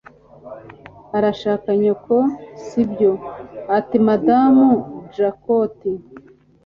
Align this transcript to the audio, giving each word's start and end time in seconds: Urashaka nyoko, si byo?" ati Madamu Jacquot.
Urashaka 1.17 1.69
nyoko, 1.81 2.15
si 2.63 2.81
byo?" 2.89 3.11
ati 3.77 3.97
Madamu 4.07 4.69
Jacquot. 5.15 5.77